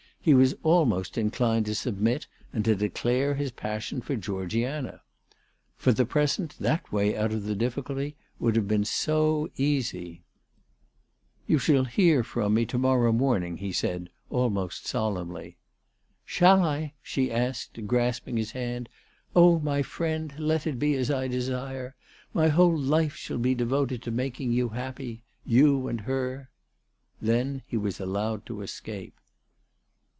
He 0.23 0.35
was 0.35 0.53
almost 0.61 1.17
inclined 1.17 1.65
to 1.65 1.73
submit 1.73 2.27
and 2.53 2.63
to 2.65 2.75
declare 2.75 3.33
his 3.33 3.49
passion 3.49 4.01
for 4.01 4.15
Georgiana. 4.15 5.01
For 5.77 5.91
the 5.91 6.05
present 6.05 6.55
that 6.59 6.91
way 6.91 7.17
out 7.17 7.31
of 7.33 7.45
the 7.45 7.55
difficulty 7.55 8.15
would 8.37 8.55
have 8.55 8.67
been 8.67 8.85
so 8.85 9.49
easy!" 9.57 10.21
You 11.47 11.57
shall 11.57 11.85
hear 11.85 12.23
from 12.23 12.53
me 12.53 12.67
to 12.67 12.77
morrow 12.77 13.11
morning," 13.11 13.57
he 13.57 13.71
said, 13.71 14.11
almost 14.29 14.85
solemnly. 14.85 15.57
"Shall 16.23 16.61
I?" 16.63 16.93
she 17.01 17.31
asked, 17.31 17.87
grasping 17.87 18.37
his 18.37 18.51
hand. 18.51 18.89
"Oh, 19.35 19.53
ALICE 19.55 19.55
DUGDALE. 19.55 19.81
381 19.81 19.81
my 19.81 19.81
friend, 20.37 20.47
let 20.47 20.67
it 20.67 20.77
be 20.77 20.93
as 20.93 21.09
I 21.09 21.27
desire. 21.27 21.95
My 22.31 22.49
whole 22.49 22.77
life 22.77 23.15
shall 23.15 23.39
be 23.39 23.55
devoted 23.55 24.03
to 24.03 24.11
making 24.11 24.51
you 24.51 24.69
happy, 24.69 25.23
you 25.47 25.87
and 25.87 26.01
her." 26.01 26.51
Then 27.19 27.63
he 27.65 27.77
was 27.77 27.99
allowed 27.99 28.45
to 28.45 28.61
escape. 28.61 29.15